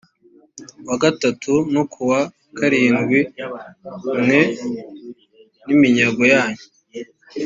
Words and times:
wa 0.87 0.95
gatatu 1.03 1.53
no 1.73 1.81
ku 1.91 1.99
wa 2.09 2.21
karindwi 2.57 3.19
mwe 4.23 4.41
n’iminyago 5.65 6.23
yanyu 6.33 6.65